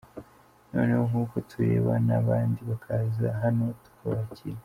[0.73, 4.59] Noneho nk’uko turebana, abandi bakaza hano tukabakira.